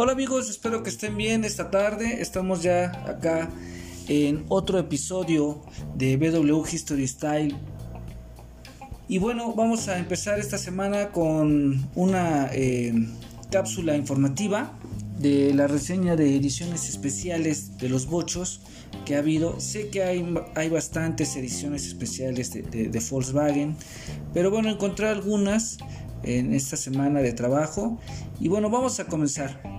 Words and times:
Hola 0.00 0.12
amigos, 0.12 0.48
espero 0.48 0.84
que 0.84 0.90
estén 0.90 1.16
bien 1.16 1.42
esta 1.42 1.72
tarde. 1.72 2.22
Estamos 2.22 2.62
ya 2.62 2.92
acá 3.04 3.50
en 4.06 4.44
otro 4.48 4.78
episodio 4.78 5.60
de 5.96 6.16
BW 6.16 6.64
History 6.72 7.08
Style. 7.08 7.56
Y 9.08 9.18
bueno, 9.18 9.54
vamos 9.54 9.88
a 9.88 9.98
empezar 9.98 10.38
esta 10.38 10.56
semana 10.56 11.10
con 11.10 11.90
una 11.96 12.48
eh, 12.52 12.94
cápsula 13.50 13.96
informativa 13.96 14.78
de 15.18 15.52
la 15.52 15.66
reseña 15.66 16.14
de 16.14 16.36
ediciones 16.36 16.88
especiales 16.88 17.76
de 17.78 17.88
los 17.88 18.06
bochos 18.06 18.60
que 19.04 19.16
ha 19.16 19.18
habido. 19.18 19.58
Sé 19.58 19.88
que 19.88 20.04
hay, 20.04 20.24
hay 20.54 20.68
bastantes 20.68 21.34
ediciones 21.34 21.84
especiales 21.88 22.52
de, 22.52 22.62
de 22.62 23.02
Volkswagen, 23.10 23.76
pero 24.32 24.52
bueno, 24.52 24.70
encontré 24.70 25.08
algunas 25.08 25.76
en 26.22 26.54
esta 26.54 26.76
semana 26.76 27.18
de 27.20 27.32
trabajo. 27.32 27.98
Y 28.38 28.46
bueno, 28.46 28.70
vamos 28.70 29.00
a 29.00 29.06
comenzar. 29.06 29.77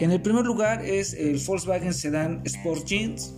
En 0.00 0.12
el 0.12 0.22
primer 0.22 0.46
lugar 0.46 0.82
es 0.82 1.12
el 1.12 1.38
Volkswagen 1.46 1.92
Sedan 1.92 2.40
Sport 2.44 2.86
Jeans. 2.86 3.34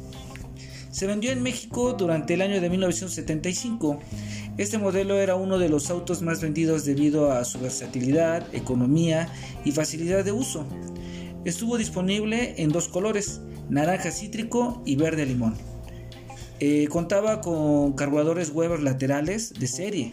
Se 0.92 1.08
vendió 1.08 1.32
en 1.32 1.42
México 1.42 1.94
durante 1.94 2.34
el 2.34 2.40
año 2.40 2.60
de 2.60 2.70
1975. 2.70 3.98
Este 4.58 4.78
modelo 4.78 5.18
era 5.18 5.34
uno 5.34 5.58
de 5.58 5.68
los 5.68 5.90
autos 5.90 6.22
más 6.22 6.40
vendidos 6.40 6.84
debido 6.84 7.32
a 7.32 7.44
su 7.44 7.58
versatilidad, 7.58 8.46
economía 8.54 9.28
y 9.64 9.72
facilidad 9.72 10.24
de 10.24 10.30
uso. 10.30 10.64
Estuvo 11.44 11.78
disponible 11.78 12.54
en 12.58 12.68
dos 12.68 12.86
colores, 12.86 13.40
naranja 13.68 14.12
cítrico 14.12 14.84
y 14.86 14.94
verde 14.94 15.26
limón. 15.26 15.56
Eh, 16.60 16.86
contaba 16.88 17.40
con 17.40 17.94
carburadores 17.94 18.50
Weber 18.50 18.84
laterales 18.84 19.52
de 19.52 19.66
serie, 19.66 20.12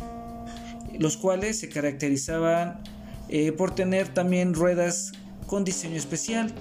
los 0.98 1.16
cuales 1.16 1.60
se 1.60 1.70
caracterizaban 1.70 2.82
eh, 3.28 3.52
por 3.52 3.76
tener 3.76 4.08
también 4.08 4.56
ruedas 4.56 5.12
con 5.50 5.64
diseño 5.64 5.96
especial. 5.96 6.54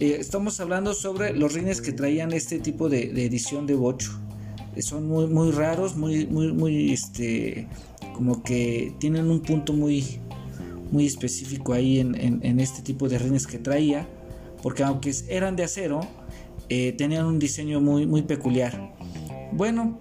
Eh, 0.00 0.16
estamos 0.18 0.58
hablando 0.60 0.94
sobre 0.94 1.34
los 1.34 1.52
rines 1.52 1.82
que 1.82 1.92
traían 1.92 2.32
este 2.32 2.58
tipo 2.58 2.88
de, 2.88 3.02
edición 3.24 3.66
de 3.66 3.74
bocho. 3.74 4.18
Eh, 4.74 4.82
son 4.82 5.06
muy, 5.08 5.50
raros, 5.50 5.94
muy, 5.96 6.26
muy, 6.26 6.52
muy, 6.52 6.92
este, 6.92 7.68
como 8.14 8.42
que 8.42 8.94
tienen 8.98 9.30
un 9.30 9.40
punto 9.40 9.74
muy, 9.74 10.18
muy 10.90 11.06
específico 11.06 11.74
ahí 11.74 12.00
en, 12.00 12.60
este 12.60 12.80
tipo 12.82 13.08
de 13.08 13.18
rines 13.18 13.46
que 13.46 13.58
traía, 13.58 14.08
porque 14.62 14.82
aunque 14.84 15.14
eran 15.28 15.54
de 15.54 15.64
acero, 15.64 16.00
tenían 16.68 17.26
un 17.26 17.38
diseño 17.38 17.80
muy, 17.80 18.06
muy 18.06 18.22
peculiar. 18.22 18.94
Bueno, 19.52 19.98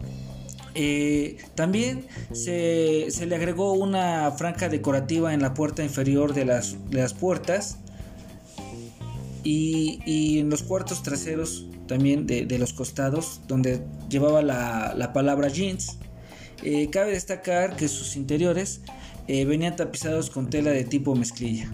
eh, 0.79 1.37
también 1.55 2.05
se, 2.33 3.07
le 3.25 3.35
agregó 3.35 3.73
una 3.73 4.29
franja 4.29 4.69
decorativa 4.69 5.33
en 5.33 5.41
la 5.41 5.55
puerta 5.55 5.83
inferior 5.83 6.35
de 6.35 6.45
las, 6.45 6.75
puertas 7.19 7.79
y, 9.49 10.39
en 10.39 10.49
los 10.49 10.61
cuartos 10.63 11.03
traseros 11.03 11.67
también 11.87 12.27
de, 12.27 12.57
los 12.59 12.73
costados 12.73 13.39
donde 13.47 13.81
llevaba 14.09 14.41
la, 14.41 15.11
palabra 15.13 15.47
jeans. 15.47 15.97
Eh, 16.63 16.89
cabe 16.89 17.11
destacar 17.11 17.75
que 17.75 17.87
sus 17.87 18.15
interiores 18.15 18.81
eh, 19.27 19.45
venían 19.45 19.75
tapizados 19.75 20.29
con 20.29 20.49
tela 20.49 20.71
de 20.71 20.83
tipo 20.83 21.15
mezclilla. 21.15 21.71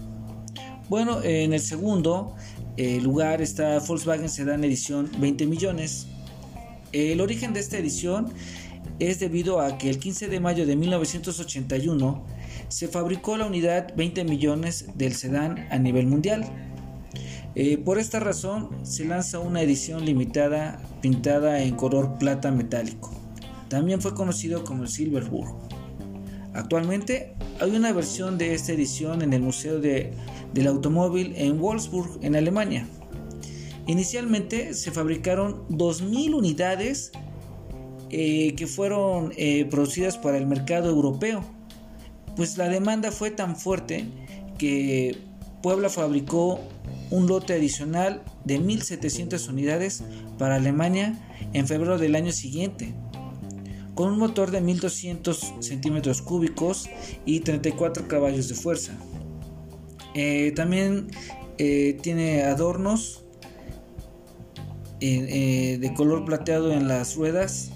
Bueno, 0.88 1.22
en 1.22 1.52
el 1.52 1.60
segundo 1.60 2.36
lugar 3.02 3.40
está 3.40 3.78
Volkswagen 3.78 4.28
Sedan 4.28 4.62
Edición 4.62 5.10
20 5.18 5.46
millones. 5.46 6.06
El 6.92 7.20
origen 7.20 7.54
de 7.54 7.60
esta 7.60 7.78
edición 7.78 8.32
es 8.98 9.18
debido 9.18 9.60
a 9.60 9.78
que 9.78 9.90
el 9.90 9.98
15 9.98 10.28
de 10.28 10.38
mayo 10.38 10.66
de 10.66 10.76
1981 10.76 12.24
se 12.68 12.86
fabricó 12.88 13.36
la 13.36 13.46
unidad 13.46 13.94
20 13.96 14.24
millones 14.24 14.86
del 14.94 15.14
sedán 15.14 15.66
a 15.70 15.78
nivel 15.78 16.06
mundial. 16.06 16.44
Eh, 17.56 17.78
por 17.78 17.98
esta 17.98 18.18
razón 18.18 18.70
se 18.82 19.04
lanza 19.04 19.38
una 19.38 19.62
edición 19.62 20.04
limitada 20.04 20.82
pintada 21.00 21.62
en 21.62 21.76
color 21.76 22.18
plata 22.18 22.50
metálico. 22.50 23.12
También 23.68 24.00
fue 24.00 24.14
conocido 24.14 24.64
como 24.64 24.82
el 24.82 24.88
Silverburg. 24.88 25.54
Actualmente 26.52 27.34
hay 27.60 27.74
una 27.74 27.92
versión 27.92 28.38
de 28.38 28.54
esta 28.54 28.72
edición 28.72 29.22
en 29.22 29.32
el 29.32 29.42
Museo 29.42 29.80
del 29.80 30.66
Automóvil 30.66 31.32
en 31.36 31.60
Wolfsburg, 31.60 32.18
en 32.22 32.36
Alemania. 32.36 32.86
Inicialmente 33.86 34.74
se 34.74 34.90
fabricaron 34.90 35.68
2.000 35.68 36.34
unidades 36.34 37.12
eh, 38.10 38.54
que 38.54 38.66
fueron 38.66 39.32
eh, 39.36 39.66
producidas 39.66 40.16
para 40.16 40.38
el 40.38 40.46
mercado 40.46 40.88
europeo. 40.90 41.44
Pues 42.36 42.56
la 42.56 42.68
demanda 42.68 43.12
fue 43.12 43.30
tan 43.30 43.56
fuerte 43.56 44.06
que 44.58 45.18
Puebla 45.62 45.88
fabricó 45.88 46.60
un 47.14 47.26
lote 47.26 47.54
adicional 47.54 48.22
de 48.44 48.60
1.700 48.60 49.48
unidades 49.48 50.02
para 50.38 50.56
Alemania 50.56 51.18
en 51.52 51.66
febrero 51.66 51.98
del 51.98 52.14
año 52.16 52.32
siguiente, 52.32 52.94
con 53.94 54.12
un 54.12 54.18
motor 54.18 54.50
de 54.50 54.62
1.200 54.62 55.62
centímetros 55.62 56.22
cúbicos 56.22 56.88
y 57.24 57.40
34 57.40 58.08
caballos 58.08 58.48
de 58.48 58.54
fuerza. 58.54 58.92
Eh, 60.14 60.52
también 60.54 61.08
tiene 61.56 62.42
adornos 62.42 63.24
de 65.00 65.92
color 65.96 66.24
plateado 66.24 66.72
en 66.72 66.88
las 66.88 67.14
ruedas 67.14 67.70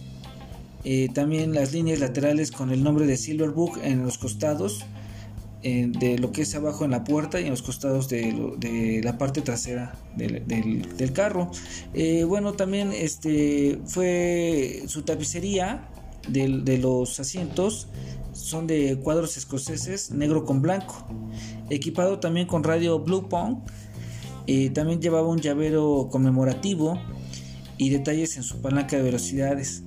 eh, 0.84 1.08
también 1.12 1.54
las 1.54 1.72
líneas 1.72 1.98
laterales 1.98 2.50
con 2.50 2.70
el 2.70 2.82
nombre 2.82 3.06
de 3.06 3.16
Silverbook 3.16 3.78
en 3.82 4.04
los 4.04 4.16
costados, 4.16 4.86
eh, 5.62 5.86
de 5.88 6.18
lo 6.18 6.32
que 6.32 6.42
es 6.42 6.54
abajo 6.54 6.84
en 6.84 6.92
la 6.92 7.04
puerta 7.04 7.40
y 7.40 7.44
en 7.44 7.50
los 7.50 7.62
costados 7.62 8.08
de, 8.08 9.00
la 9.02 9.18
parte 9.18 9.40
trasera 9.40 9.94
del, 10.16 11.12
carro. 11.12 11.50
Eh, 11.94 12.24
bueno, 12.24 12.52
también 12.52 12.92
este, 12.92 13.80
fue 13.86 14.84
su 14.86 15.02
tapicería 15.02 15.88
de, 16.28 16.78
los 16.78 17.18
asientos 17.20 17.88
son 18.32 18.66
de 18.66 18.98
cuadros 19.02 19.36
escoceses 19.36 20.12
negro 20.12 20.44
con 20.44 20.62
blanco, 20.62 21.06
equipado 21.70 22.20
también 22.20 22.46
con 22.46 22.62
radio 22.62 23.00
Blue 23.00 23.28
Pong. 23.28 23.58
también 24.74 25.00
llevaba 25.00 25.26
un 25.26 25.40
llavero 25.40 26.08
conmemorativo 26.10 27.00
y 27.78 27.90
detalles 27.90 28.36
en 28.36 28.42
su 28.42 28.60
palanca 28.60 28.96
de 28.96 29.02
velocidades. 29.02 29.82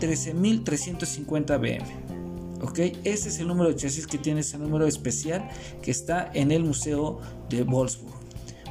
13350 0.00 1.58
BM. 1.58 1.86
¿Ok? 2.60 2.80
Ese 3.04 3.28
es 3.28 3.38
el 3.38 3.46
número 3.48 3.70
de 3.70 3.76
chasis 3.76 4.06
que 4.06 4.18
tiene 4.18 4.40
ese 4.40 4.58
número 4.58 4.86
especial 4.86 5.48
que 5.80 5.90
está 5.90 6.30
en 6.34 6.52
el 6.52 6.64
Museo 6.64 7.20
de 7.48 7.62
Wolfsburg. 7.62 8.12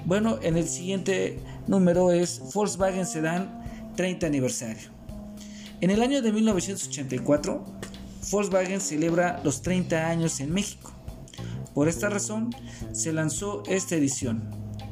Bueno, 0.05 0.37
en 0.41 0.57
el 0.57 0.67
siguiente 0.67 1.39
número 1.67 2.11
es 2.11 2.41
Volkswagen 2.53 3.05
Sedan 3.05 3.61
30 3.95 4.27
aniversario. 4.27 4.89
En 5.81 5.89
el 5.89 6.03
año 6.03 6.21
de 6.21 6.31
1984, 6.31 7.65
Volkswagen 8.29 8.79
celebra 8.79 9.41
los 9.43 9.63
30 9.63 10.09
años 10.09 10.39
en 10.39 10.53
México. 10.53 10.91
Por 11.73 11.87
esta 11.87 12.07
razón, 12.07 12.51
se 12.91 13.11
lanzó 13.11 13.63
esta 13.65 13.95
edición. 13.95 14.47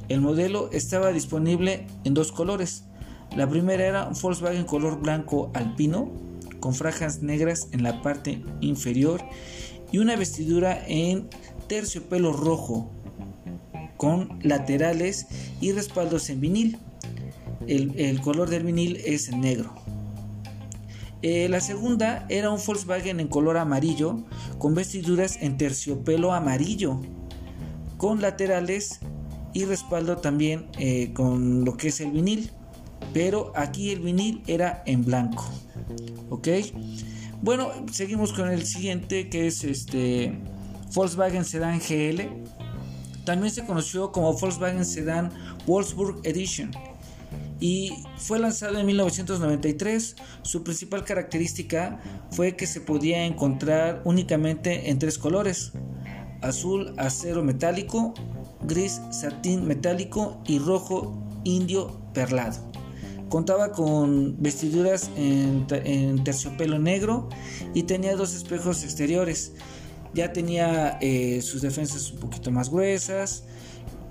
El 0.07 0.21
modelo 0.21 0.71
estaba 0.73 1.11
disponible 1.11 1.85
en 2.05 2.15
dos 2.15 2.31
colores. 2.31 2.85
La 3.37 3.47
primera 3.47 3.85
era 3.85 4.07
un 4.07 4.19
Volkswagen 4.19 4.65
color 4.65 4.99
blanco 4.99 5.51
alpino, 5.53 6.11
con 6.59 6.73
franjas 6.73 7.21
negras 7.21 7.67
en 7.71 7.83
la 7.83 8.01
parte 8.01 8.41
inferior 8.59 9.21
y 9.91 9.99
una 9.99 10.15
vestidura 10.15 10.83
en 10.87 11.29
terciopelo 11.67 12.33
rojo 12.33 12.91
con 13.97 14.39
laterales 14.41 15.27
y 15.61 15.71
respaldos 15.71 16.31
en 16.31 16.41
vinil. 16.41 16.79
El, 17.67 18.19
color 18.21 18.49
del 18.49 18.63
vinil 18.63 18.97
es 19.05 19.29
negro. 19.31 19.75
Eh, 21.21 21.49
la 21.49 21.59
segunda 21.59 22.25
era 22.29 22.49
un 22.49 22.59
Volkswagen 22.65 23.19
en 23.19 23.27
color 23.27 23.57
amarillo 23.57 24.23
con 24.57 24.73
vestiduras 24.73 25.37
en 25.41 25.57
terciopelo 25.57 26.33
amarillo 26.33 27.01
con 27.97 28.21
laterales 28.21 28.99
y 29.53 29.65
respaldo 29.65 30.17
también 30.17 30.67
eh, 30.77 31.11
con 31.13 31.65
lo 31.65 31.75
que 31.75 31.89
es 31.89 31.99
el 31.99 32.11
vinil. 32.11 32.51
Pero 33.13 33.51
aquí 33.55 33.91
el 33.91 33.99
vinil 33.99 34.43
era 34.47 34.83
en 34.85 35.03
blanco 35.03 35.45
ok 36.29 36.47
bueno 37.41 37.69
seguimos 37.91 38.33
con 38.33 38.49
el 38.49 38.65
siguiente 38.65 39.29
que 39.29 39.47
es 39.47 39.63
este 39.63 40.37
Volkswagen 40.93 41.45
Sedan 41.45 41.79
GL 41.79 42.21
también 43.25 43.53
se 43.53 43.65
conoció 43.65 44.11
como 44.11 44.33
Volkswagen 44.33 44.85
Sedan 44.85 45.31
Wolfsburg 45.65 46.19
Edition 46.23 46.71
y 47.59 48.03
fue 48.17 48.39
lanzado 48.39 48.79
en 48.79 48.85
1993. 48.85 50.15
Su 50.41 50.63
principal 50.63 51.03
característica 51.03 51.99
fue 52.31 52.55
que 52.55 52.67
se 52.67 52.81
podía 52.81 53.25
encontrar 53.25 54.01
únicamente 54.05 54.89
en 54.89 54.99
tres 54.99 55.17
colores, 55.17 55.73
azul 56.41 56.93
acero 56.97 57.43
metálico, 57.43 58.13
gris 58.61 59.01
satín 59.11 59.67
metálico 59.67 60.41
y 60.45 60.59
rojo 60.59 61.21
indio 61.43 61.99
perlado. 62.13 62.69
Contaba 63.29 63.71
con 63.71 64.41
vestiduras 64.41 65.11
en, 65.15 65.67
terciopelo 66.23 66.79
negro 66.79 67.29
y 67.75 67.83
tenía 67.83 68.15
dos 68.15 68.33
espejos 68.33 68.83
exteriores. 68.83 69.53
Ya 70.15 70.33
tenía 70.33 70.97
eh, 71.01 71.41
sus 71.43 71.61
defensas 71.61 72.11
un 72.11 72.19
poquito 72.19 72.49
más 72.49 72.71
gruesas, 72.71 73.43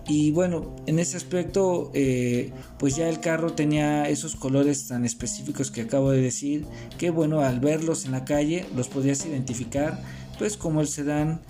y 0.08 0.30
bueno, 0.30 0.74
en 0.86 0.98
ese 0.98 1.18
aspecto, 1.18 1.90
eh, 1.92 2.50
pues 2.78 2.96
ya 2.96 3.10
el 3.10 3.20
carro 3.20 3.52
tenía 3.52 4.08
esos 4.08 4.36
colores 4.36 4.88
tan 4.88 5.04
específicos 5.04 5.70
que 5.70 5.82
acabo 5.82 6.10
de 6.10 6.22
decir, 6.22 6.64
que 6.96 7.10
bueno, 7.10 7.40
al 7.40 7.60
verlos 7.60 8.06
en 8.06 8.12
la 8.12 8.24
calle 8.24 8.64
los 8.74 8.88
podías 8.88 9.26
identificar, 9.26 10.02
pues 10.38 10.56
como 10.56 10.80
el 10.80 10.88
sedán 10.88 11.42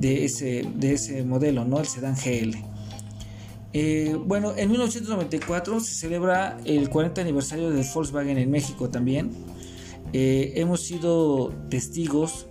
de 0.00 0.24
ese, 0.24 0.66
de 0.74 0.94
ese 0.94 1.22
modelo, 1.22 1.66
¿no? 1.66 1.80
El 1.80 1.86
sedán 1.86 2.14
GL. 2.16 2.56
Eh, 3.74 4.16
bueno, 4.24 4.54
en 4.56 4.70
1994 4.70 5.80
se 5.80 5.94
celebra 5.94 6.58
el 6.64 6.88
40 6.88 7.20
aniversario 7.20 7.68
del 7.68 7.84
Volkswagen 7.92 8.38
en 8.38 8.50
México 8.50 8.88
también. 8.88 9.32
Eh, 10.14 10.54
hemos 10.56 10.80
sido 10.80 11.52
testigos 11.68 12.46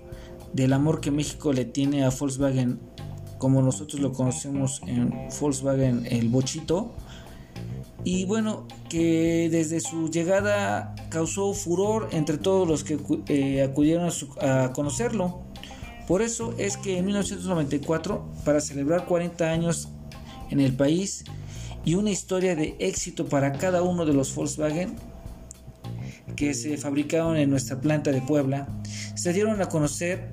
del 0.53 0.73
amor 0.73 1.01
que 1.01 1.09
México 1.09 1.51
le 1.51 1.65
tiene 1.65 2.05
a 2.05 2.11
Volkswagen 2.11 2.79
como 3.37 3.61
nosotros 3.61 4.01
lo 4.01 4.11
conocemos 4.11 4.81
en 4.85 5.13
Volkswagen 5.39 6.05
el 6.09 6.29
bochito. 6.29 6.93
Y 8.03 8.25
bueno 8.25 8.65
que 8.89 9.49
desde 9.51 9.79
su 9.79 10.09
llegada 10.09 10.95
causó 11.09 11.53
furor 11.53 12.09
entre 12.11 12.37
todos 12.37 12.67
los 12.67 12.83
que 12.83 12.97
eh, 13.27 13.63
acudieron 13.63 14.09
a, 14.41 14.71
conocerlo. 14.73 15.41
Por 16.07 16.21
eso 16.21 16.53
es 16.57 16.77
que 16.77 16.97
en 16.97 17.05
1994 17.05 18.25
para 18.45 18.61
celebrar 18.61 19.05
40 19.05 19.51
años 19.51 19.89
en 20.49 20.61
el 20.61 20.73
país 20.73 21.25
y 21.83 21.95
una 21.95 22.11
historia 22.11 22.55
de 22.55 22.75
éxito 22.79 23.25
para 23.25 23.53
cada 23.53 23.81
uno 23.81 24.05
de 24.05 24.13
los 24.13 24.33
Volkswagen 24.33 24.95
que 26.37 26.53
se 26.53 26.77
fabricaron 26.77 27.35
en 27.35 27.49
nuestra 27.49 27.81
planta 27.81 28.11
de 28.11 28.21
Puebla 28.21 28.67
se 29.15 29.33
dieron 29.33 29.61
a 29.61 29.67
conocer 29.67 30.31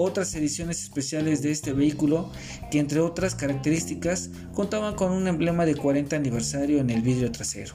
otras 0.00 0.34
ediciones 0.34 0.82
especiales 0.82 1.42
de 1.42 1.50
este 1.50 1.72
vehículo 1.72 2.30
que 2.70 2.78
entre 2.78 3.00
otras 3.00 3.34
características 3.34 4.30
contaban 4.54 4.94
con 4.94 5.10
un 5.10 5.26
emblema 5.26 5.66
de 5.66 5.74
40 5.74 6.14
aniversario 6.14 6.78
en 6.78 6.90
el 6.90 7.02
vidrio 7.02 7.32
trasero. 7.32 7.74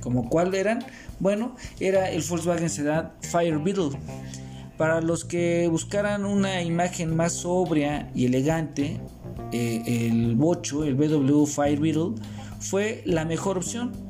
¿Como 0.00 0.28
cuál 0.28 0.54
eran? 0.54 0.84
Bueno, 1.18 1.56
era 1.80 2.10
el 2.10 2.22
Volkswagen 2.22 2.70
Sedan 2.70 3.12
Fire 3.22 3.58
Beetle. 3.58 3.98
Para 4.76 5.00
los 5.00 5.24
que 5.24 5.66
buscaran 5.68 6.24
una 6.24 6.62
imagen 6.62 7.16
más 7.16 7.32
sobria 7.32 8.10
y 8.14 8.26
elegante, 8.26 9.00
eh, 9.52 9.82
el 10.08 10.36
Bocho, 10.36 10.84
el 10.84 10.94
BW 10.94 11.44
Fire 11.46 11.80
Beetle, 11.80 12.14
fue 12.60 13.02
la 13.04 13.24
mejor 13.24 13.58
opción. 13.58 14.07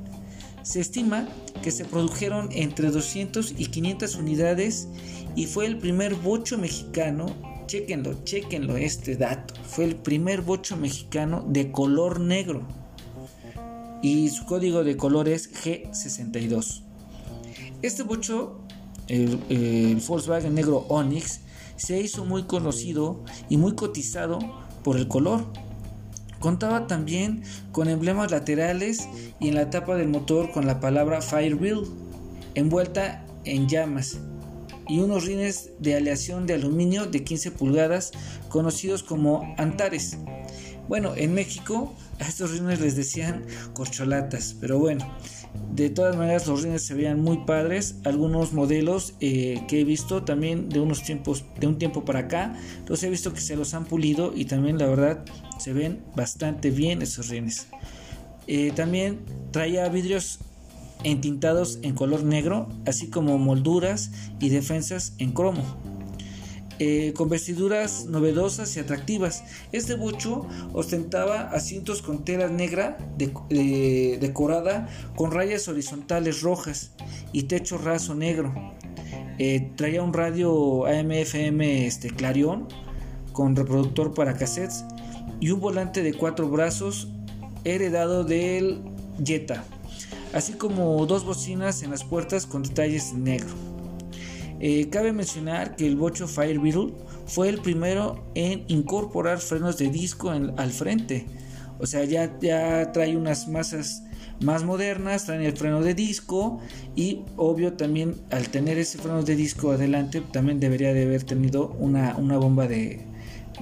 Se 0.63 0.81
estima 0.81 1.29
que 1.63 1.71
se 1.71 1.85
produjeron 1.85 2.49
entre 2.53 2.91
200 2.91 3.55
y 3.57 3.67
500 3.67 4.17
unidades 4.17 4.89
y 5.35 5.47
fue 5.47 5.67
el 5.67 5.79
primer 5.79 6.15
bocho 6.15 6.59
mexicano, 6.59 7.27
chequenlo, 7.67 8.25
chequenlo 8.25 8.77
este 8.77 9.17
dato, 9.17 9.55
fue 9.65 9.85
el 9.85 9.97
primer 9.97 10.43
bocho 10.43 10.77
mexicano 10.77 11.45
de 11.49 11.71
color 11.73 12.21
negro 12.21 12.67
y 14.03 14.29
su 14.29 14.45
código 14.45 14.85
de 14.85 14.97
color 14.97 15.29
es 15.29 15.53
G62. 15.53 16.83
Este 17.83 18.03
bocho, 18.03 18.61
el, 19.09 19.41
el 19.49 20.03
Volkswagen 20.07 20.55
negro 20.55 20.87
Onix, 20.89 21.41
se 21.77 22.01
hizo 22.01 22.25
muy 22.25 22.45
conocido 22.45 23.25
y 23.49 23.57
muy 23.57 23.75
cotizado 23.75 24.39
por 24.83 24.97
el 24.97 25.09
color. 25.09 25.45
Contaba 26.41 26.87
también 26.87 27.43
con 27.73 27.89
emblemas 27.89 28.31
laterales 28.31 29.09
y 29.41 29.49
en 29.49 29.55
la 29.55 29.71
tapa 29.71 29.97
del 29.97 30.09
motor 30.09 30.53
con 30.53 30.67
la 30.67 30.81
palabra 30.81 31.21
Firewheel 31.21 31.83
envuelta 32.55 33.25
en 33.45 33.69
llamas 33.69 34.19
y 34.89 35.01
unos 35.01 35.27
rines 35.27 35.71
de 35.79 35.97
aleación 35.97 36.47
de 36.47 36.55
aluminio 36.55 37.07
de 37.07 37.23
15 37.23 37.51
pulgadas 37.53 38.13
conocidos 38.49 39.03
como 39.03 39.55
antares. 39.59 40.17
Bueno, 40.89 41.13
en 41.15 41.35
México 41.35 41.95
a 42.19 42.27
estos 42.27 42.53
rines 42.53 42.81
les 42.81 42.97
decían 42.97 43.45
corcholatas, 43.75 44.57
pero 44.59 44.79
bueno, 44.79 45.07
de 45.73 45.91
todas 45.91 46.17
maneras 46.17 46.47
los 46.47 46.63
rines 46.63 46.83
se 46.83 46.95
veían 46.95 47.21
muy 47.21 47.39
padres. 47.39 47.97
Algunos 48.05 48.53
modelos 48.53 49.15
eh, 49.21 49.63
que 49.69 49.81
he 49.81 49.85
visto 49.85 50.25
también 50.25 50.69
de 50.69 50.81
unos 50.81 51.03
tiempos, 51.03 51.45
de 51.59 51.67
un 51.67 51.79
tiempo 51.79 52.05
para 52.05 52.21
acá, 52.21 52.55
los 52.87 53.03
he 53.03 53.11
visto 53.11 53.33
que 53.33 53.41
se 53.41 53.57
los 53.57 53.75
han 53.75 53.85
pulido 53.85 54.33
y 54.35 54.47
también 54.47 54.79
la 54.79 54.87
verdad 54.87 55.25
se 55.59 55.73
ven 55.73 56.03
bastante 56.17 56.71
bien 56.71 57.03
esos 57.03 57.29
rines. 57.29 57.69
Eh, 58.47 58.73
también 58.75 59.21
traía 59.53 59.89
vidrios 59.89 60.39
entintados 61.05 61.79
en 61.83 61.95
color 61.95 62.25
negro, 62.25 62.69
así 62.87 63.09
como 63.09 63.39
molduras 63.39 64.11
y 64.41 64.49
defensas 64.49 65.13
en 65.19 65.33
cromo. 65.33 65.63
Eh, 66.81 67.13
con 67.17 67.29
vestiduras 67.29 68.07
novedosas 68.07 68.77
y 68.77 68.81
atractivas. 68.81 69.43
Este 69.73 69.95
bucho 69.95 70.47
ostentaba 70.73 71.51
asientos 71.51 72.03
con 72.03 72.25
tela 72.25 72.49
negra 72.49 72.99
decorada 73.19 74.89
con 75.17 75.33
rayas 75.33 75.67
horizontales 75.67 76.43
rojas 76.43 76.93
y 77.33 77.45
techo 77.45 77.79
raso 77.79 78.15
negro. 78.15 78.55
Eh, 79.39 79.73
traía 79.77 80.03
un 80.03 80.13
radio 80.13 80.87
AM-FM 80.87 81.87
este, 81.87 82.11
Clarion 82.11 82.69
con 83.33 83.57
reproductor 83.57 84.15
para 84.15 84.35
cassettes 84.35 84.85
y 85.41 85.51
un 85.51 85.61
volante 85.61 86.03
de 86.03 86.15
cuatro 86.15 86.49
brazos 86.49 87.09
heredado 87.65 88.25
del 88.25 88.83
Jetta 89.25 89.65
así 90.33 90.55
como 90.55 91.05
dos 91.07 91.25
bocinas 91.25 91.83
en 91.83 91.91
las 91.91 92.05
puertas 92.05 92.47
con 92.47 92.63
detalles 92.63 93.13
negro. 93.13 93.68
Eh, 94.61 94.89
cabe 94.91 95.13
mencionar 95.13 95.77
que 95.77 95.87
el 95.87 95.97
Bocho 95.97 96.27
Fire 96.27 96.59
Beetle 96.59 96.93
fue 97.27 97.49
el 97.49 97.59
primero 97.61 98.25
en 98.35 98.65
incorporar 98.69 99.39
frenos 99.39 99.79
de 99.79 99.91
disco 99.91 100.31
al 100.31 100.71
frente. 100.73 101.27
O 101.79 101.87
sea, 101.87 102.05
ya, 102.05 102.39
ya 102.41 102.91
trae 102.93 103.17
unas 103.17 103.49
masas 103.49 104.03
más 104.41 104.65
modernas, 104.65 105.27
traen 105.27 105.43
el 105.43 105.57
freno 105.57 105.81
de 105.83 105.95
disco 105.95 106.61
y 106.95 107.23
obvio 107.37 107.75
también 107.75 108.15
al 108.31 108.49
tener 108.49 108.79
ese 108.79 108.99
freno 108.99 109.23
de 109.23 109.37
disco 109.37 109.73
adelante 109.73 110.21
también 110.21 110.61
debería 110.61 110.93
de 110.93 111.05
haber 111.05 111.25
tenido 111.25 111.71
una, 111.79 112.13
bomba 112.15 112.69
de, 112.69 113.05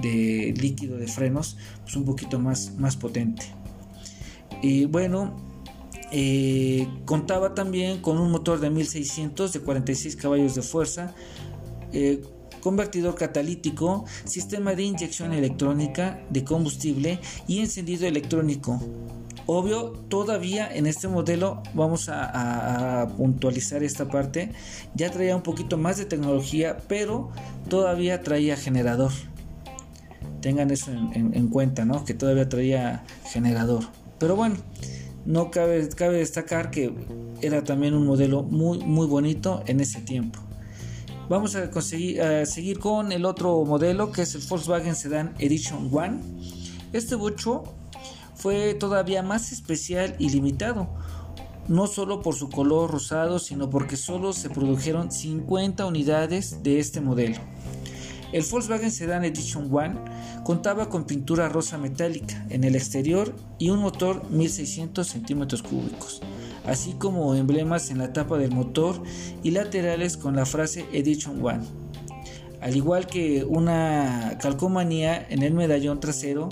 líquido 0.03 0.99
de 0.99 1.07
frenos 1.07 1.57
pues 1.83 1.97
un 1.97 2.05
poquito 2.05 2.39
más, 2.39 2.73
más 2.77 2.97
potente. 2.97 3.45
Y 4.63 4.85
bueno, 4.87 5.35
eh, 6.19 6.89
contaba 7.05 7.55
también 7.55 8.01
con 8.01 8.17
un 8.17 8.31
motor 8.31 8.59
de 8.59 8.71
1600 8.71 9.53
de 9.53 9.61
46 9.61 10.17
caballos 10.17 10.55
de 10.55 10.63
fuerza, 10.63 11.15
eh, 11.93 12.23
convertidor 12.63 13.17
catalítico, 13.17 14.07
sistema 14.25 14.75
de 14.75 14.85
inyección 14.85 15.35
electrónica 15.35 16.25
de 16.31 16.43
combustible 16.43 17.21
y 17.47 17.59
encendido 17.59 18.07
electrónico. 18.07 18.81
Obvio, 19.45 19.91
todavía 20.09 20.75
en 20.75 20.87
este 20.87 21.07
modelo 21.07 21.63
vamos 21.75 22.09
a, 22.09 23.13
puntualizar 23.19 23.83
esta 23.83 24.09
parte. 24.09 24.53
Ya 24.95 25.11
traía 25.11 25.37
un 25.37 25.43
poquito 25.43 25.77
más 25.77 25.99
de 25.99 26.07
tecnología, 26.07 26.79
pero 26.89 27.31
todavía 27.69 28.23
traía 28.23 28.57
generador. 28.57 29.13
Tengan 30.41 30.71
eso 30.71 30.93
en, 30.93 31.35
en 31.35 31.49
cuenta, 31.49 31.85
¿no? 31.85 32.07
Que 32.07 32.15
todavía 32.15 32.49
traía 32.49 33.05
generador. 33.31 33.85
Pero 34.19 34.35
bueno, 34.35 34.57
no 35.27 35.51
cabe, 35.51 35.89
destacar 36.13 36.71
que 36.71 36.95
era 37.43 37.63
también 37.65 37.95
un 37.95 38.07
modelo 38.07 38.43
muy, 38.43 39.07
bonito 39.07 39.63
en 39.67 39.81
ese 39.81 40.01
tiempo. 40.01 40.41
Vamos 41.29 41.57
a, 41.57 41.65
a 41.65 42.47
seguir 42.47 42.79
con 42.79 43.11
el 43.11 43.25
otro 43.25 43.65
modelo 43.65 44.13
que 44.13 44.23
es 44.23 44.35
el 44.37 44.43
Volkswagen 44.49 44.95
Sedan 44.95 45.35
Edition 45.39 45.91
One. 45.93 46.21
Este 46.93 47.17
bocho 47.17 47.65
fue 48.37 48.75
todavía 48.75 49.23
más 49.23 49.51
especial 49.51 50.15
y 50.19 50.31
limitado, 50.31 50.89
no 51.67 51.89
solo 51.89 52.23
por 52.23 52.35
su 52.37 52.49
color 52.49 52.93
rosado, 52.93 53.41
sino 53.41 53.69
porque 53.69 53.97
solo 53.97 54.33
se 54.33 54.51
produjeron 54.51 55.11
50 55.11 55.85
unidades 55.85 56.63
de 56.63 56.79
este 56.79 57.01
modelo. 57.01 57.39
El 58.33 58.45
Volkswagen 58.45 58.91
Sedan 58.91 59.25
Edition 59.25 59.69
One 59.73 59.95
contaba 60.45 60.89
con 60.89 61.05
pintura 61.05 61.49
rosa 61.49 61.79
metálica 61.79 62.45
en 62.51 62.65
el 62.65 62.75
exterior 62.75 63.35
y 63.59 63.71
un 63.71 63.81
motor 63.81 64.29
1600 64.31 65.07
centímetros 65.07 65.63
cúbicos, 65.63 66.21
así 66.65 66.95
como 66.95 67.35
emblemas 67.35 67.91
en 67.91 67.99
la 67.99 68.13
tapa 68.13 68.37
del 68.37 68.53
motor 68.53 69.01
y 69.43 69.53
laterales 69.53 70.17
con 70.17 70.35
la 70.35 70.45
frase 70.45 70.87
Edition 70.93 71.45
One, 71.45 71.65
al 72.61 72.77
igual 72.77 73.07
que 73.07 73.45
una 73.45 74.39
calcomanía 74.41 75.27
en 75.31 75.43
el 75.43 75.55
medallón 75.55 76.01
trasero 76.01 76.49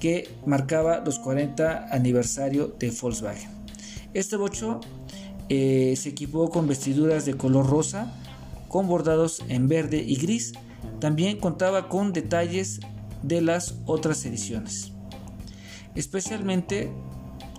que 0.00 0.28
marcaba 0.44 1.00
los 1.04 1.18
40 1.18 1.88
aniversario 1.90 2.74
de 2.78 2.90
Volkswagen. 2.90 3.50
Este 4.14 4.36
bocho 4.36 4.80
eh, 5.48 5.94
se 5.96 6.10
equipó 6.10 6.50
con 6.50 6.66
vestiduras 6.68 7.24
de 7.24 7.34
color 7.34 7.68
rosa, 7.68 8.12
con 8.68 8.88
bordados 8.88 9.42
en 9.48 9.68
verde 9.68 10.02
y 10.06 10.16
gris. 10.16 10.52
También 11.00 11.38
contaba 11.38 11.88
con 11.88 12.12
detalles 12.12 12.80
de 13.22 13.40
las 13.40 13.76
otras 13.86 14.24
ediciones. 14.24 14.92
Especialmente 15.94 16.90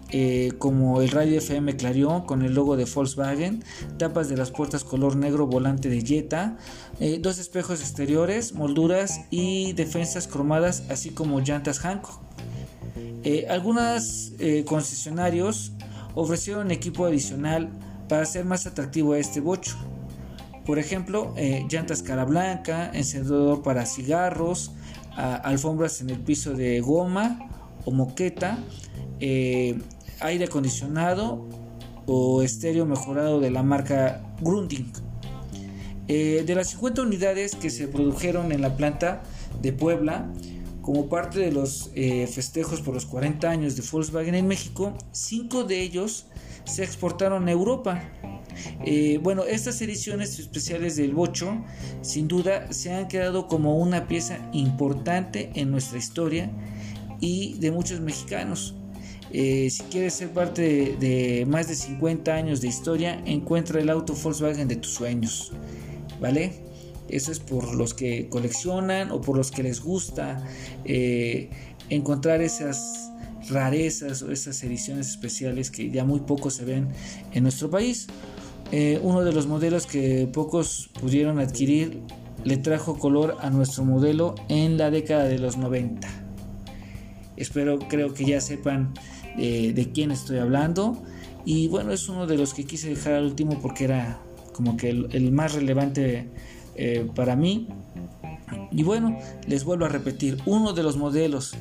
eh, 0.10 0.54
como 0.58 1.02
el 1.02 1.10
radio 1.10 1.38
FM 1.38 1.76
Clarion 1.76 2.22
con 2.22 2.42
el 2.42 2.54
logo 2.54 2.78
de 2.78 2.86
Volkswagen, 2.86 3.62
tapas 3.98 4.30
de 4.30 4.38
las 4.38 4.52
puertas 4.52 4.86
color 4.86 5.18
negro 5.18 5.48
volante 5.48 5.90
de 5.90 6.02
Jetta, 6.02 6.56
eh, 7.02 7.20
dos 7.22 7.40
espejos 7.40 7.82
exteriores, 7.82 8.54
molduras 8.54 9.22
y 9.32 9.74
defensas 9.74 10.28
cromadas, 10.28 10.84
así 10.90 11.10
como 11.10 11.42
llantas 11.42 11.80
Hankook. 11.80 12.22
Eh, 13.24 13.48
algunos 13.50 14.32
concesionarios 14.66 15.74
ofrecieron 16.16 16.72
equipo 16.72 17.06
adicional 17.06 17.70
para 18.08 18.22
hacer 18.22 18.46
más 18.46 18.66
atractivo 18.66 19.14
a 19.14 19.20
este 19.20 19.42
bocho. 19.42 19.76
Por 20.68 20.78
ejemplo, 20.78 21.34
llantas 21.70 22.04
cara 22.04 22.26
blanca, 22.26 22.92
encendedor 22.94 23.64
para 23.64 23.86
cigarros, 23.88 24.74
alfombras 25.16 26.02
en 26.02 26.12
el 26.12 26.20
piso 26.20 26.54
de 26.54 26.82
goma 26.82 27.50
o 27.86 27.92
moqueta, 27.92 28.60
aire 29.20 30.46
acondicionado 30.46 31.48
o 32.06 32.42
estéreo 32.42 32.86
mejorado 32.86 33.40
de 33.40 33.52
la 33.52 33.64
marca 33.64 34.22
Grunding. 34.42 34.92
Eh, 36.08 36.44
de 36.48 36.56
las 36.56 36.70
50 36.70 37.02
unidades 37.02 37.56
que 37.56 37.70
se 37.70 37.88
produjeron 37.90 38.54
en 38.54 38.62
la 38.62 38.78
planta 38.78 39.24
de 39.62 39.74
Puebla, 39.74 40.32
como 40.82 41.10
parte 41.10 41.40
de 41.40 41.52
los 41.52 41.92
eh, 41.96 42.28
festejos 42.28 42.80
por 42.80 42.94
los 42.94 43.06
40 43.06 43.50
años 43.50 43.76
de 43.76 43.84
Volkswagen 43.92 44.36
en 44.36 44.48
México, 44.48 44.94
5 45.12 45.66
de 45.66 45.82
ellos 45.82 46.28
se 46.64 46.86
exportaron 46.86 47.50
a 47.50 47.52
Europa. 47.52 48.02
Eh, 48.86 49.20
bueno, 49.22 49.44
estas 49.44 49.82
ediciones 49.82 50.40
especiales 50.40 50.96
del 50.96 51.14
Bocho 51.14 51.64
sin 52.02 52.28
duda 52.28 52.72
se 52.72 52.94
han 52.94 53.08
quedado 53.08 53.48
como 53.48 53.78
una 53.78 54.08
pieza 54.08 54.50
importante 54.54 55.52
en 55.56 55.72
nuestra 55.72 55.98
historia 55.98 56.52
y 57.20 57.56
de 57.60 57.72
muchos 57.72 58.00
mexicanos. 58.00 58.76
Eh, 59.32 59.70
si 59.70 59.84
quieres 59.84 60.14
ser 60.14 60.30
parte 60.30 60.96
de, 61.00 61.46
más 61.48 61.68
de 61.68 61.76
50 61.76 62.34
años 62.34 62.62
de 62.62 62.68
historia, 62.68 63.22
encuentra 63.26 63.82
el 63.82 63.90
auto 63.90 64.14
Volkswagen 64.14 64.68
de 64.68 64.78
tus 64.78 64.94
sueños. 64.94 65.52
¿Vale? 66.20 66.68
Eso 67.10 67.32
es 67.32 67.40
por 67.40 67.76
los 67.76 67.94
que 67.94 68.28
coleccionan 68.30 69.12
o 69.12 69.22
por 69.22 69.38
los 69.38 69.52
que 69.52 69.64
les 69.64 69.82
gusta 69.82 70.44
eh, 70.84 71.50
encontrar 71.90 72.42
esas 72.42 73.12
rarezas 73.50 74.22
o 74.24 74.32
esas 74.32 74.62
ediciones 74.64 75.10
especiales 75.10 75.72
que 75.72 75.90
ya 75.90 76.04
muy 76.04 76.22
pocos 76.22 76.56
se 76.56 76.66
ven 76.66 76.90
en 77.34 77.44
nuestro 77.44 77.70
país. 77.70 78.08
Eh, 78.72 79.00
uno 79.02 79.24
de 79.24 79.32
los 79.32 79.48
modelos 79.48 79.86
que 79.88 80.28
pocos 80.32 80.90
pudieron 81.00 81.40
adquirir 81.40 82.02
le 82.44 82.58
trajo 82.58 82.98
color 82.98 83.38
a 83.42 83.50
nuestro 83.50 83.84
modelo 83.84 84.36
en 84.50 84.78
la 84.78 84.92
década 84.92 85.24
de 85.26 85.40
los 85.40 85.58
90. 85.58 86.08
Espero, 87.36 87.80
creo 87.80 88.14
que 88.14 88.26
ya 88.26 88.42
sepan 88.42 88.94
de 89.38 89.92
quién 89.94 90.12
estoy 90.12 90.40
hablando. 90.40 90.98
Y 91.46 91.70
bueno, 91.70 91.94
es 91.94 92.10
uno 92.10 92.28
de 92.28 92.38
los 92.38 92.54
que 92.54 92.66
quise 92.66 92.90
dejar 92.90 93.14
al 93.14 93.24
último 93.24 93.60
porque 93.62 93.86
era 93.86 94.20
como 94.52 94.76
que 94.76 94.90
el, 94.90 95.32
más 95.32 95.54
relevante 95.54 96.28
eh, 96.76 97.08
para 97.16 97.36
mí. 97.36 97.70
Y 98.72 98.84
bueno, 98.84 99.18
les 99.48 99.64
vuelvo 99.64 99.86
a 99.86 99.88
repetir, 99.88 100.40
uno 100.46 100.74
de 100.74 100.84
los 100.84 100.98
modelos 100.98 101.56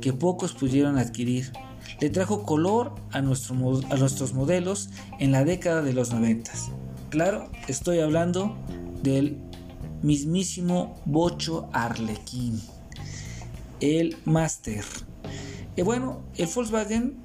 que 0.00 0.12
pocos 0.12 0.52
pudieron 0.52 0.96
adquirir 0.96 1.52
le 2.00 2.10
trajo 2.10 2.42
color 2.44 2.94
a, 3.10 3.20
nuestro, 3.20 3.54
a 3.90 3.96
nuestros 3.96 4.34
modelos 4.34 4.90
en 5.18 5.32
la 5.32 5.44
década 5.44 5.82
de 5.82 5.92
los 5.92 6.12
90. 6.12 6.52
Claro, 7.08 7.50
estoy 7.68 8.00
hablando 8.00 8.56
del 9.02 9.38
mismísimo 10.02 11.00
Bocho 11.04 11.68
Arlequín, 11.72 12.60
el 13.80 14.16
Master 14.24 14.84
y 15.76 15.82
bueno, 15.82 16.20
el 16.36 16.46
Volkswagen 16.46 17.16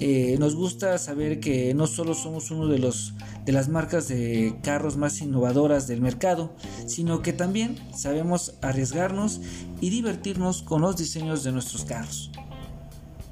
eh, 0.00 0.36
nos 0.38 0.54
gusta 0.54 0.98
saber 0.98 1.40
que 1.40 1.72
no 1.74 1.86
solo 1.86 2.14
somos 2.14 2.50
uno 2.50 2.66
de 2.66 2.78
los 2.78 3.14
de 3.46 3.52
las 3.52 3.68
marcas 3.68 4.08
de 4.08 4.56
carros 4.62 4.96
más 4.96 5.20
innovadoras 5.20 5.86
del 5.86 6.00
mercado, 6.00 6.54
sino 6.86 7.20
que 7.20 7.32
también 7.32 7.76
sabemos 7.94 8.54
arriesgarnos 8.62 9.40
y 9.80 9.90
divertirnos 9.90 10.62
con 10.62 10.80
los 10.80 10.96
diseños 10.96 11.44
de 11.44 11.52
nuestros 11.52 11.84
carros. 11.84 12.30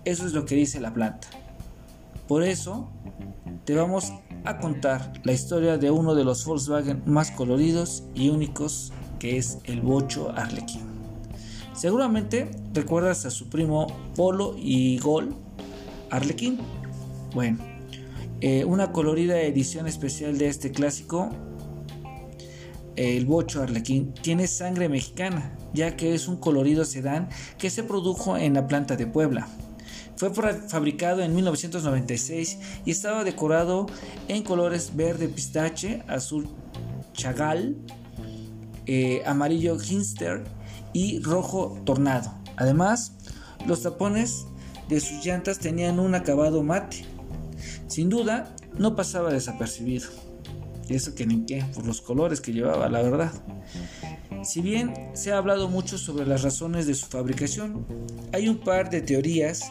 Eso 0.04 0.26
es 0.26 0.32
lo 0.32 0.44
que 0.44 0.56
dice 0.56 0.80
la 0.80 0.92
planta. 0.92 1.28
Por 2.26 2.42
eso 2.42 2.88
te 3.64 3.74
vamos 3.74 4.12
a 4.44 4.58
contar 4.58 5.12
la 5.22 5.32
historia 5.32 5.78
de 5.78 5.92
uno 5.92 6.16
de 6.16 6.24
los 6.24 6.44
Volkswagen 6.44 7.02
más 7.06 7.30
coloridos 7.30 8.02
y 8.14 8.28
únicos, 8.30 8.92
que 9.20 9.36
es 9.36 9.58
el 9.64 9.80
Bocho 9.80 10.32
Arlequín. 10.32 10.82
Seguramente 11.72 12.50
recuerdas 12.74 13.24
a 13.26 13.30
su 13.30 13.48
primo 13.48 13.86
Polo 14.16 14.56
y 14.58 14.98
Gol, 14.98 15.36
Arlequín. 16.10 16.58
Bueno, 17.32 17.58
eh, 18.40 18.64
una 18.64 18.90
colorida 18.90 19.40
edición 19.40 19.86
especial 19.86 20.36
de 20.36 20.48
este 20.48 20.72
clásico, 20.72 21.30
el 22.96 23.24
Bocho 23.24 23.62
Arlequín, 23.62 24.12
tiene 24.14 24.48
sangre 24.48 24.88
mexicana, 24.88 25.56
ya 25.72 25.96
que 25.96 26.14
es 26.14 26.26
un 26.26 26.38
colorido 26.38 26.84
sedán 26.84 27.28
que 27.56 27.70
se 27.70 27.84
produjo 27.84 28.36
en 28.36 28.54
la 28.54 28.66
planta 28.66 28.96
de 28.96 29.06
Puebla. 29.06 29.46
Fue 30.16 30.32
fabricado 30.32 31.22
en 31.22 31.34
1996 31.34 32.58
y 32.84 32.90
estaba 32.90 33.24
decorado 33.24 33.86
en 34.28 34.42
colores 34.42 34.94
verde 34.94 35.28
pistache, 35.28 36.02
azul 36.06 36.48
chagal, 37.12 37.76
eh, 38.86 39.22
amarillo 39.26 39.76
hinster 39.80 40.44
y 40.92 41.20
rojo 41.20 41.80
tornado. 41.84 42.32
Además, 42.56 43.12
los 43.66 43.82
tapones 43.82 44.46
de 44.88 45.00
sus 45.00 45.24
llantas 45.24 45.58
tenían 45.58 45.98
un 45.98 46.14
acabado 46.14 46.62
mate. 46.62 47.04
Sin 47.86 48.08
duda, 48.08 48.54
no 48.76 48.96
pasaba 48.96 49.32
desapercibido. 49.32 50.08
Y 50.88 50.94
eso 50.94 51.14
que 51.14 51.26
ni 51.26 51.44
qué, 51.46 51.64
por 51.74 51.86
los 51.86 52.00
colores 52.00 52.40
que 52.40 52.52
llevaba, 52.52 52.88
la 52.88 53.02
verdad. 53.02 53.32
Si 54.44 54.60
bien 54.60 54.92
se 55.14 55.32
ha 55.32 55.38
hablado 55.38 55.68
mucho 55.68 55.96
sobre 55.96 56.26
las 56.26 56.42
razones 56.42 56.86
de 56.86 56.94
su 56.94 57.06
fabricación, 57.06 57.86
hay 58.32 58.48
un 58.48 58.58
par 58.58 58.90
de 58.90 59.00
teorías 59.00 59.70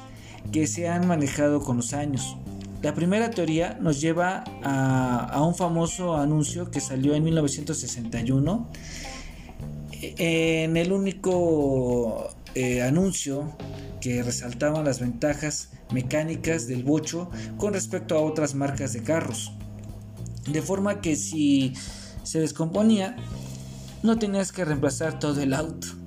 que 0.52 0.68
se 0.68 0.88
han 0.88 1.08
manejado 1.08 1.62
con 1.62 1.78
los 1.78 1.94
años. 1.94 2.36
La 2.82 2.96
primera 2.96 3.30
teoría 3.30 3.78
nos 3.80 4.02
lleva 4.02 4.44
a, 4.64 5.44
un 5.46 5.54
famoso 5.54 6.16
anuncio 6.18 6.72
que 6.72 6.80
salió 6.80 7.14
en 7.14 7.24
1961 7.24 8.68
en 10.02 10.78
el 10.78 10.92
único 10.92 12.30
eh, 12.56 12.82
anuncio 12.82 13.56
que 14.02 14.24
resaltaban 14.24 14.84
las 14.84 15.00
ventajas 15.00 15.70
mecánicas 15.94 16.66
del 16.68 16.84
bocho 16.84 17.30
con 17.58 17.74
respecto 17.74 18.18
a 18.18 18.22
otras 18.22 18.56
marcas 18.56 18.94
de 18.94 19.04
carros. 19.04 19.52
De 20.52 20.64
forma 20.64 21.02
que 21.02 21.16
si 21.16 21.74
se 22.24 22.40
descomponía, 22.40 23.16
no 24.02 24.18
tenías 24.18 24.52
que 24.52 24.66
reemplazar 24.66 25.20
todo 25.20 25.40
el 25.40 25.54
auto 25.54 26.01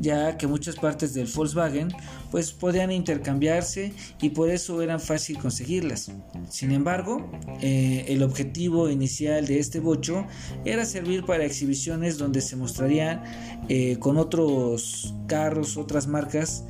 ya 0.00 0.36
que 0.36 0.46
muchas 0.46 0.76
partes 0.76 1.14
del 1.14 1.26
Volkswagen 1.26 1.88
pues 2.30 2.52
podían 2.52 2.92
intercambiarse 2.92 3.92
y 4.20 4.30
por 4.30 4.50
eso 4.50 4.82
eran 4.82 5.00
fácil 5.00 5.38
conseguirlas. 5.38 6.10
Sin 6.48 6.72
embargo, 6.72 7.30
eh, 7.60 8.04
el 8.08 8.22
objetivo 8.22 8.88
inicial 8.90 9.46
de 9.46 9.58
este 9.58 9.80
bocho 9.80 10.26
era 10.64 10.84
servir 10.84 11.24
para 11.24 11.44
exhibiciones 11.44 12.18
donde 12.18 12.40
se 12.40 12.56
mostrarían 12.56 13.22
eh, 13.68 13.96
con 13.98 14.16
otros 14.16 15.14
carros, 15.26 15.76
otras 15.76 16.06
marcas. 16.06 16.64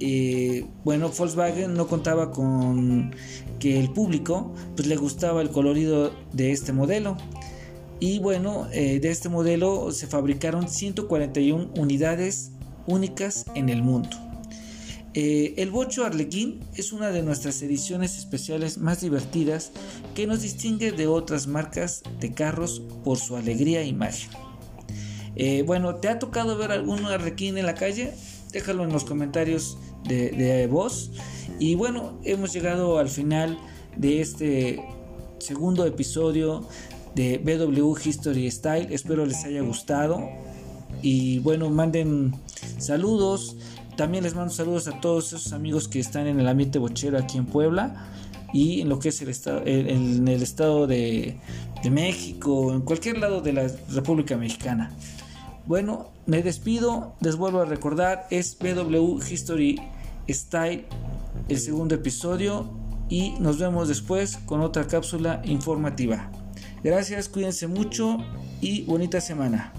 Eh, 0.00 0.64
bueno, 0.84 1.10
Volkswagen 1.10 1.74
no 1.74 1.88
contaba 1.88 2.30
con 2.30 3.12
que 3.58 3.80
el 3.80 3.90
público 3.90 4.54
pues 4.76 4.86
le 4.86 4.96
gustaba 4.96 5.42
el 5.42 5.50
colorido 5.50 6.12
de 6.32 6.52
este 6.52 6.72
modelo 6.72 7.16
y 8.00 8.18
bueno, 8.20 8.68
eh, 8.72 9.00
de 9.00 9.10
este 9.10 9.28
modelo 9.28 9.90
se 9.92 10.06
fabricaron 10.06 10.68
141 10.68 11.72
unidades 11.76 12.52
únicas 12.86 13.46
en 13.54 13.68
el 13.68 13.82
mundo. 13.82 14.10
Eh, 15.14 15.54
el 15.56 15.70
Bocho 15.70 16.04
Arlequín 16.04 16.60
es 16.74 16.92
una 16.92 17.10
de 17.10 17.22
nuestras 17.22 17.60
ediciones 17.62 18.18
especiales 18.18 18.78
más 18.78 19.00
divertidas 19.00 19.72
que 20.14 20.26
nos 20.26 20.42
distingue 20.42 20.92
de 20.92 21.08
otras 21.08 21.46
marcas 21.46 22.02
de 22.20 22.32
carros 22.34 22.82
por 23.04 23.18
su 23.18 23.36
alegría 23.36 23.80
e 23.80 23.86
imagen. 23.86 24.30
Eh, 25.34 25.62
bueno, 25.66 25.96
¿te 25.96 26.08
ha 26.08 26.18
tocado 26.18 26.56
ver 26.56 26.70
algún 26.70 27.04
Arlequín 27.06 27.58
en 27.58 27.66
la 27.66 27.74
calle? 27.74 28.12
Déjalo 28.52 28.84
en 28.84 28.92
los 28.92 29.04
comentarios 29.04 29.76
de, 30.06 30.30
de 30.30 30.66
voz. 30.66 31.10
Y 31.58 31.74
bueno, 31.74 32.20
hemos 32.24 32.52
llegado 32.52 32.98
al 32.98 33.08
final 33.08 33.58
de 33.96 34.20
este 34.20 34.80
segundo 35.38 35.86
episodio 35.86 36.68
de 37.14 37.38
BW 37.38 37.94
History 38.04 38.50
Style. 38.50 38.88
Espero 38.90 39.26
les 39.26 39.44
haya 39.44 39.62
gustado. 39.62 40.28
Y 41.02 41.38
bueno, 41.40 41.70
manden 41.70 42.34
saludos. 42.78 43.56
También 43.96 44.24
les 44.24 44.34
mando 44.34 44.52
saludos 44.52 44.88
a 44.88 45.00
todos 45.00 45.32
esos 45.32 45.52
amigos 45.52 45.88
que 45.88 46.00
están 46.00 46.26
en 46.26 46.38
el 46.38 46.48
ambiente 46.48 46.78
bochero 46.78 47.18
aquí 47.18 47.38
en 47.38 47.46
Puebla. 47.46 48.08
y 48.52 48.80
en 48.80 48.88
lo 48.88 48.98
que 48.98 49.10
es 49.10 49.20
el 49.20 49.28
estado, 49.28 49.62
en 49.66 50.26
el 50.26 50.42
estado 50.42 50.86
de, 50.86 51.36
de 51.82 51.90
México, 51.90 52.72
en 52.72 52.80
cualquier 52.80 53.18
lado 53.18 53.40
de 53.40 53.52
la 53.52 53.70
República 53.90 54.36
Mexicana. 54.36 54.90
Bueno, 55.66 56.10
me 56.26 56.42
despido, 56.42 57.14
les 57.20 57.36
vuelvo 57.36 57.60
a 57.60 57.64
recordar, 57.66 58.26
es 58.30 58.56
BW 58.58 59.18
History 59.30 59.78
Style, 60.28 60.86
el 61.48 61.58
segundo 61.58 61.94
episodio, 61.94 62.70
y 63.10 63.32
nos 63.38 63.58
vemos 63.58 63.88
después 63.88 64.38
con 64.46 64.60
otra 64.60 64.86
cápsula 64.86 65.42
informativa. 65.44 66.30
Gracias, 66.82 67.28
cuídense 67.28 67.66
mucho 67.66 68.18
y 68.60 68.82
bonita 68.82 69.20
semana. 69.20 69.72